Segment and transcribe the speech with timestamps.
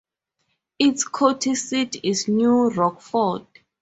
[0.79, 3.45] Its county seat is New Rockford.